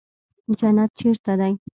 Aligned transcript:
جنت 0.59 0.89
چېرته 0.99 1.33
دى. 1.39 1.53